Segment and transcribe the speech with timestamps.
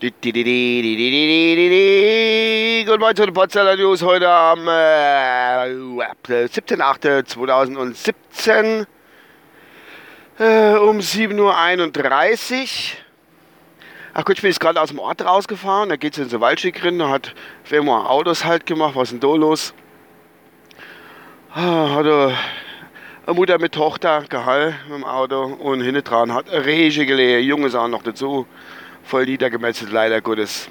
[0.00, 0.14] Guten
[2.98, 5.68] Morgen zu den Potsdamer News heute am äh,
[6.26, 8.86] 17.08.2017
[10.40, 11.54] äh, um 7.31 Uhr.
[14.14, 16.40] Ach gut, ich bin jetzt gerade aus dem Ort rausgefahren, da geht es in so
[16.40, 17.32] Waldstück drin, da hat
[17.62, 19.74] Firma Autos halt gemacht, was ist denn da los?
[21.54, 22.36] Ah, hatte
[23.26, 27.70] eine Mutter mit Tochter gehalten mit dem Auto und hinten dran hat Rege gelegt, Junge
[27.70, 28.48] sahen noch dazu
[29.04, 30.70] voll niedergemetzelt, leider Gottes.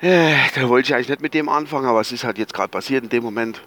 [0.00, 2.68] Äh, da wollte ich eigentlich nicht mit dem anfangen, aber es ist halt jetzt gerade
[2.68, 3.62] passiert in dem Moment.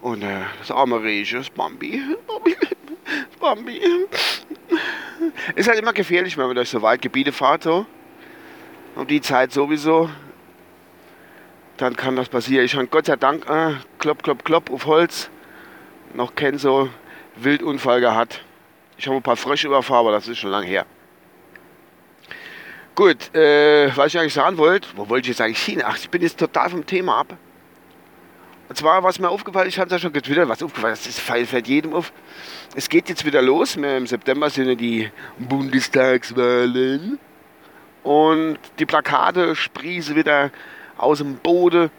[0.00, 2.56] Und äh, das arme Rege, das Bambi, Bambi,
[3.40, 3.80] Bambi.
[5.56, 7.84] Ist halt immer gefährlich, wenn man durch so Waldgebiete fährt, so.
[8.94, 10.08] Um die Zeit sowieso.
[11.78, 12.64] Dann kann das passieren.
[12.64, 15.30] Ich habe Gott sei Dank, äh, klopp, klopp, klopp auf Holz,
[16.14, 16.88] noch keinen so
[17.36, 18.44] Wildunfall gehabt.
[18.98, 20.84] Ich habe ein paar Frösche überfahren, aber das ist schon lange her.
[22.96, 25.80] Gut, äh, was ich eigentlich sagen wollte, wo wollte ich jetzt eigentlich hin?
[25.84, 27.36] Ach, ich bin jetzt total vom Thema ab.
[28.68, 31.06] Und zwar, was mir aufgefallen ist, ich habe es ja schon getwittert, was aufgefallen ist,
[31.06, 32.12] das fällt jedem auf.
[32.74, 33.76] Es geht jetzt wieder los.
[33.76, 37.20] Im September sind ja die Bundestagswahlen.
[38.02, 40.50] Und die Plakate sprießen wieder
[40.96, 41.90] aus dem Boden.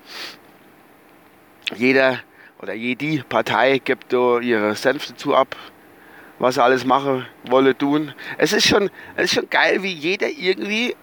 [1.78, 2.20] Jeder
[2.62, 5.56] oder jede Partei gibt da ihre Senf dazu ab
[6.40, 8.14] was er alles machen wolle, tun.
[8.38, 10.96] Es ist schon, es ist schon geil, wie jeder irgendwie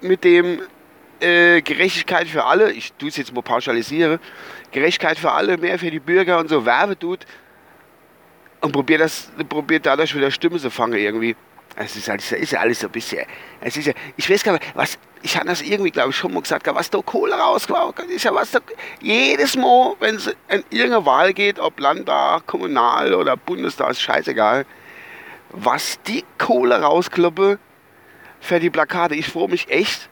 [0.00, 0.60] mit dem
[1.20, 4.20] äh, Gerechtigkeit für alle, ich tue es jetzt mal pauschalisiere,
[4.70, 7.26] Gerechtigkeit für alle, mehr für die Bürger und so Werbe tut
[8.60, 11.36] und probiert das, probiert dadurch wieder Stimme zu fangen irgendwie.
[11.78, 13.26] Es ist, halt, ist ja alles so ein bisschen.
[13.60, 16.32] Es ist ja, ich weiß gar nicht, was, ich habe das irgendwie, glaube ich, schon
[16.32, 18.60] mal gesagt, was da Kohle rauskommt, ist ja was da,
[19.00, 24.64] jedes Mal, wenn es in irgendeine Wahl geht, ob Landtag, Kommunal oder Bundestag, ist scheißegal,
[25.50, 27.58] was die Kohle rauskloppe
[28.38, 29.16] für die Plakate.
[29.16, 30.08] Ich freue mich echt,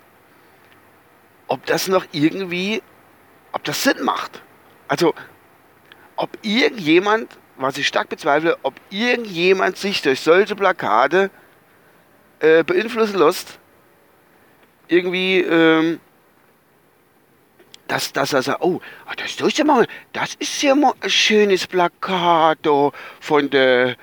[1.46, 2.82] ob das noch irgendwie,
[3.52, 4.42] ob das Sinn macht.
[4.88, 5.14] Also,
[6.16, 11.30] ob irgendjemand, was ich stark bezweifle, ob irgendjemand sich durch solche Plakate
[12.40, 13.60] äh, beeinflussen lässt,
[14.88, 16.00] irgendwie, ähm,
[17.88, 21.10] dass, dass er sagt, oh, ah, das ist ja mal, das ist ja mal ein
[21.10, 22.66] schönes Plakat
[23.20, 23.96] von der,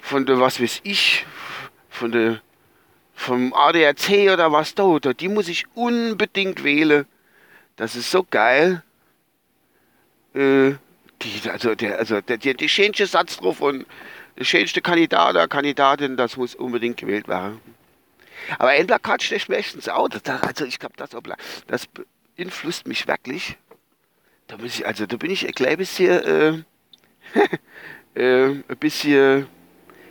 [0.00, 1.26] von der, was weiß ich,
[1.90, 2.40] von der,
[3.14, 7.06] vom ADAC oder was da, die muss ich unbedingt wählen.
[7.76, 8.82] Das ist so geil.
[10.34, 10.72] Äh,
[11.22, 13.86] die, also der, also der, der, der schönste Satz drauf und
[14.38, 17.60] der schönste Kandidat oder Kandidatin, das muss unbedingt gewählt werden.
[18.58, 20.08] Aber ein Plakat steht meistens auch.
[20.08, 21.10] Das, also ich glaube, das,
[21.66, 21.88] das
[22.36, 23.56] beeinflusst mich wirklich.
[24.46, 26.64] Da muss ich, also da bin ich ein klein bisschen,
[28.14, 29.46] äh, äh, ein bisschen,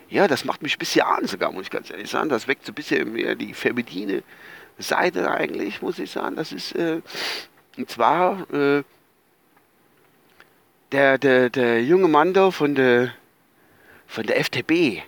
[0.10, 2.30] ja, das macht mich ein bisschen an sogar, muss ich ganz ehrlich sagen.
[2.30, 4.24] Das weckt so ein bisschen mehr die feminine
[4.78, 6.36] Seite eigentlich, muss ich sagen.
[6.36, 7.02] Das ist, äh,
[7.78, 8.84] und zwar, äh,
[10.92, 13.14] der, der, der junge Mann da von der,
[14.08, 15.04] von der FDP,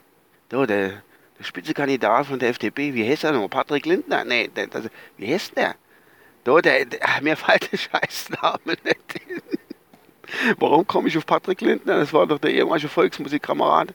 [0.49, 1.03] da, der
[1.43, 3.47] Spitzenkandidat von der FDP, wie heißt er noch?
[3.47, 4.23] Patrick Lindner?
[4.23, 4.83] Nee, der, der,
[5.17, 5.75] wie heißt der?
[6.43, 9.41] Da, der, der mir fällt der Scheißname nicht hin.
[10.57, 11.97] Warum komme ich auf Patrick Lindner?
[11.97, 13.93] Das war doch der ehemalige Volksmusikkamerad.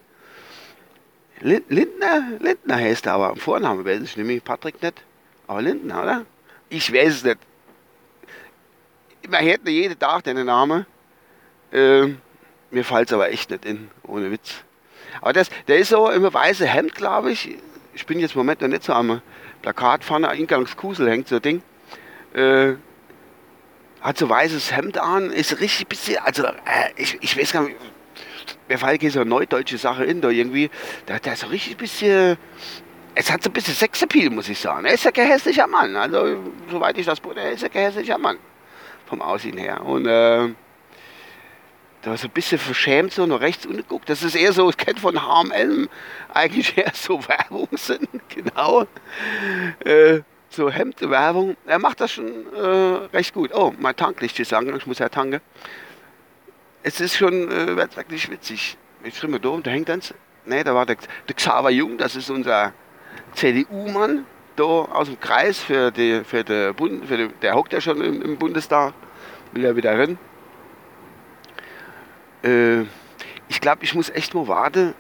[1.41, 2.39] Lindner?
[2.41, 5.03] Lindner heißt er, aber am Vornamen weiß ich nämlich Patrick nicht.
[5.47, 6.27] Aber Lindner, oder?
[6.69, 7.39] Ich weiß es nicht.
[9.29, 10.87] Man hätte jeden Tag den Namen.
[11.73, 12.21] Ähm,
[12.71, 14.65] mir fällt es aber echt nicht in, ohne Witz.
[15.21, 17.57] Aber das, der ist so im weißen Hemd, glaube ich.
[17.95, 19.21] Ich bin jetzt im Moment noch nicht so am
[19.63, 21.63] Plakat vorne, Eingangskusel hängt so ein Ding.
[22.35, 22.75] Äh,
[24.01, 26.53] hat so weißes Hemd an, ist richtig bisschen, also äh,
[26.97, 27.77] ich, ich weiß gar nicht,
[28.69, 30.71] mir fällt so eine neudeutsche Sache in da irgendwie.
[31.09, 32.37] Der, der ist so richtig bisschen,
[33.15, 34.85] es hat so ein bisschen Sexappeal, muss ich sagen.
[34.85, 36.39] Er ist ja kein hässlicher Mann, also
[36.71, 38.37] soweit ich das, er ist ja kein hässlicher Mann
[39.07, 39.85] vom Aussehen her.
[39.85, 40.49] Und äh,
[42.09, 44.09] da so ein bisschen verschämt so nach rechts umgeguckt.
[44.09, 45.89] Das ist eher so, ich kenne von HM
[46.33, 48.87] eigentlich eher so Werbung sind, genau.
[49.85, 51.57] Äh, so Hemdwerbung.
[51.67, 53.53] Er macht das schon äh, recht gut.
[53.55, 55.41] Oh, mein Tanklicht ist an, ich muss ja tanken.
[56.83, 58.77] Es ist schon äh, wirklich witzig.
[59.05, 60.15] Jetzt wir da, da hängt eins.
[60.45, 60.97] Ne, da war der,
[61.29, 62.73] der Xaver Jung, das ist unser
[63.35, 64.25] CDU-Mann,
[64.57, 68.01] da aus dem Kreis für die, für den Bund, für die, der hockt ja schon
[68.01, 68.95] im, im Bundestag,
[69.53, 70.19] will ja wieder rennen.
[72.43, 72.83] Äh,
[73.49, 74.95] ich glaube, ich muss echt mal warten.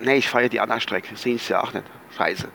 [0.00, 1.16] Ne, ich fahre die andere Strecke.
[1.16, 1.86] Sehen Sie ja auch nicht.
[2.16, 2.48] Scheiße.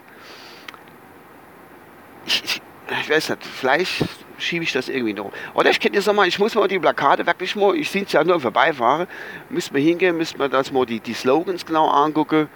[2.25, 2.61] Ich, ich,
[3.01, 4.05] ich weiß nicht, vielleicht
[4.37, 5.31] schiebe ich das irgendwie noch.
[5.53, 8.11] Oder ich könnte jetzt mal, ich muss mal die Plakate wirklich mal, ich sehe es
[8.11, 9.07] ja nur vorbeifahren,
[9.49, 12.49] müssen wir hingehen, müssen wir das mal die, die Slogans genau angucken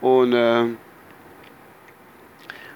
[0.00, 0.64] und äh,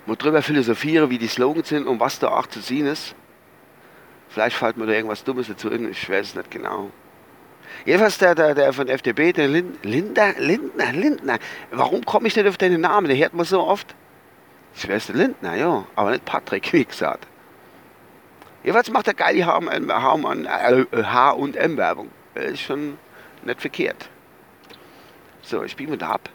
[0.06, 3.14] mal drüber philosophieren, wie die Slogans sind und was da auch zu sehen ist.
[4.28, 6.90] Vielleicht fällt mir da irgendwas Dummes dazu in, ich weiß es nicht genau.
[7.84, 11.38] Jedenfalls der, der, der von FDP, der Lind, Linder, Lindner, Lindner.
[11.70, 13.08] Warum komme ich nicht auf deinen Namen?
[13.08, 13.94] Der hört man so oft.
[14.76, 17.26] Ich weiß der Lindner, ja, aber nicht Patrick, wie gesagt.
[18.62, 19.56] Jedenfalls macht er geil die H
[21.30, 22.10] und M Werbung.
[22.34, 22.98] Ist schon
[23.44, 24.08] nicht verkehrt.
[25.42, 26.28] So, ich biege mir da ab.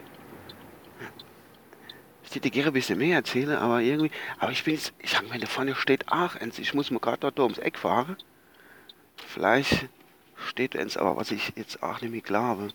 [2.24, 4.10] Ich hätte gerne ein bisschen mehr erzählen, aber irgendwie.
[4.38, 4.92] Aber ich bin jetzt.
[4.98, 6.52] Ich sag mal, da vorne steht Aachen.
[6.58, 8.16] Ich muss mir gerade dort ums Eck fahren.
[9.26, 9.88] Vielleicht
[10.36, 12.68] steht eins, aber was ich jetzt auch nicht mehr glaube.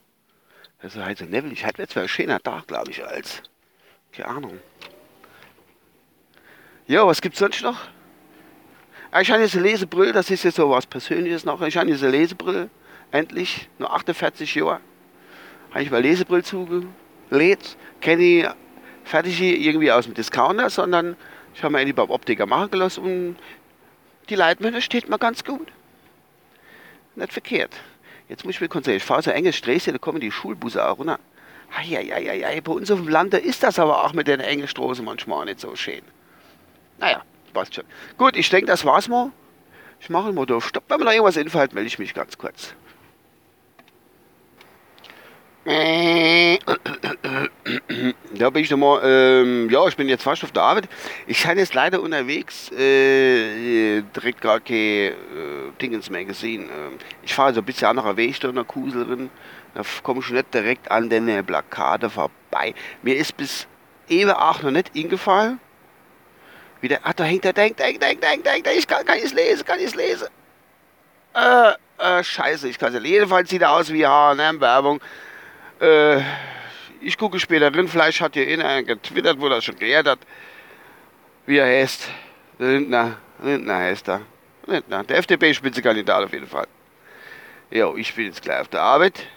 [0.82, 1.54] Das ist halt so Neville.
[1.54, 3.44] Ich hatte zwar ein schöner Tag, glaube ich, als.
[4.12, 4.60] Keine Ahnung.
[6.88, 7.78] Ja, was gibt's sonst noch?
[9.12, 11.62] Ah, ich habe jetzt eine Lesebrille, das ist jetzt so was Persönliches noch.
[11.62, 12.70] Ich habe jetzt eine Lesebrille,
[13.12, 14.80] endlich, nur 48 Jahre.
[15.72, 17.78] Habe ich mal Lesebrille zugelegt.
[18.00, 18.48] Kenne ich
[19.04, 21.16] fertig irgendwie aus dem Discounter, sondern
[21.54, 23.36] ich habe mir die beim Optiker machen gelassen und
[24.30, 25.72] die Leitmänner steht mir ganz gut.
[27.16, 27.74] Nicht verkehrt.
[28.30, 28.98] Jetzt muss ich mir konzentrieren.
[28.98, 31.20] Ich fahre so enges Straße, da kommen die Schulbusse auch runter.
[31.76, 35.46] Eieieiei, bei uns auf dem Lande ist das aber auch mit den engen Straßen manchmal
[35.46, 36.02] nicht so schön.
[36.98, 37.24] Naja,
[37.54, 37.86] passt schon.
[38.18, 39.32] Gut, ich denke, das war's mal.
[40.00, 40.84] Ich mache mal auf Stopp.
[40.88, 42.74] Wenn mir noch irgendwas einfällt, melde ich mich ganz kurz.
[48.42, 50.90] Da bin ich nochmal, ähm, ja, ich bin jetzt fast auf der Arbeit.
[51.28, 55.14] Ich kann jetzt leider unterwegs äh, direkt gar keine äh,
[55.80, 56.64] Dingens gesehen.
[56.64, 59.30] Ähm, ich fahre so ein bisschen anderer Weg da in der Kuselerin.
[59.76, 62.74] Da komme ich nicht direkt an den Plakate vorbei.
[63.04, 63.68] Mir ist bis
[64.10, 65.60] eben auch noch nicht ingefallen.
[66.82, 69.34] Wieder, ach, da hängt er, denkt, denkt, denkt, denkt, denkt, ich kann, kann ich es
[69.34, 70.30] lesen, kann ich es lesen.
[71.36, 73.14] Äh, äh, scheiße, ich kann es lesen.
[73.14, 75.00] Jedenfalls sieht er aus wie H&M-Werbung.
[75.80, 76.22] Äh,
[77.02, 80.20] ich gucke später rein, vielleicht hat hier einer getwittert, wo das schon geehrt hat,
[81.46, 82.08] wie er heißt.
[82.60, 84.22] Lindner, Lindner heißt er.
[84.68, 86.68] Lindner, der FDP-Spitzenkandidat auf jeden Fall.
[87.72, 89.28] Jo, ich bin jetzt gleich auf der Arbeit.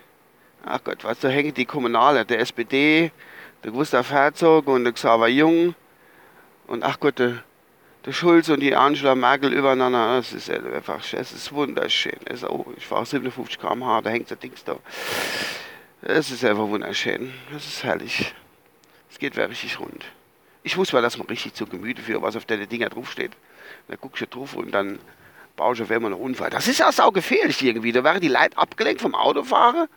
[0.65, 3.11] Ach Gott, was, da hängen die Kommunale, der SPD,
[3.63, 5.75] der Gustav Herzog und der Xaver Jung
[6.67, 7.43] und ach Gott, der,
[8.05, 12.19] der Schulz und die Angela Merkel übereinander, das ist einfach, es ist wunderschön.
[12.25, 14.77] Es oh, ich fahre 57 km/h, da hängt der Dings da.
[16.07, 17.33] Es ist einfach wunderschön.
[17.57, 18.35] Es ist herrlich.
[19.11, 20.05] Es geht wirklich rund.
[20.63, 23.33] Ich muss mir das mal richtig zu Gemüte führen, was auf deine Dinger draufsteht.
[23.89, 24.99] Da guckst du drauf und dann
[25.57, 26.51] baust du auf einmal einen Unfall.
[26.51, 27.91] Das ist ja sau gefährlich irgendwie.
[27.91, 29.89] Da wären die Leute abgelenkt vom Autofahrer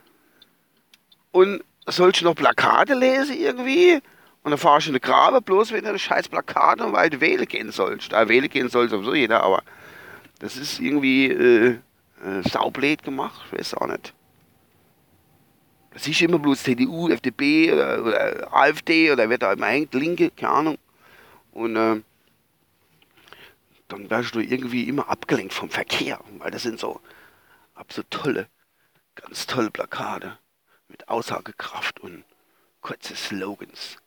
[1.34, 3.96] und sollst du noch Plakate lesen irgendwie
[4.44, 7.10] und dann fahrst du in den Grabe, bloß wenn du eine scheiß Plakate und weil
[7.10, 8.14] du wählen gehen sollst.
[8.14, 9.62] Da wählen gehen soll sowieso jeder, aber
[10.40, 11.80] das ist irgendwie äh,
[12.24, 13.42] äh, saublöd gemacht.
[13.52, 14.14] Ich weiß auch nicht.
[15.98, 20.30] Das ist immer bloß CDU, FDP oder, oder AfD oder wer da immer hängt, Linke,
[20.30, 20.78] keine Ahnung.
[21.54, 22.04] Und äh,
[23.88, 27.02] dann wirst du irgendwie immer abgelenkt vom Verkehr, weil das sind so
[27.74, 28.48] absolut tolle,
[29.16, 30.38] ganz tolle Plakate
[30.88, 32.24] mit Aussagekraft und
[32.82, 33.98] kurze Slogans.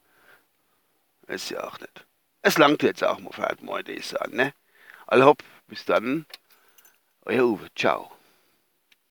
[1.26, 2.06] Ist ja auch nicht.
[2.42, 4.54] Es langt jetzt auch mal für heute ich sagen, ne?
[5.08, 6.24] Also hopp, bis dann.
[7.24, 8.12] Euer Uwe, ciao.